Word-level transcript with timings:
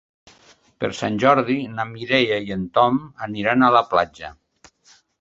Per 0.83 0.89
Sant 0.99 1.19
Jordi 1.25 1.59
na 1.75 1.87
Mireia 1.91 2.41
i 2.49 2.57
en 2.59 2.65
Tom 2.79 3.01
aniran 3.31 3.67
a 3.67 3.73
la 3.81 3.87
platja. 3.95 4.37